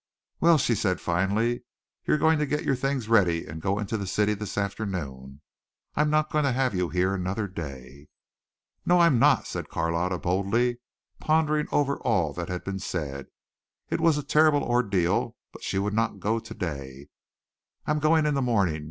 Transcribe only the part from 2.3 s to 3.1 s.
to get your things